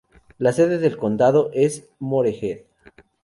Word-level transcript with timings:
La 0.39 0.51
sede 0.51 0.79
del 0.79 0.97
condado 0.97 1.51
es 1.53 1.87
Morehead. 1.99 2.61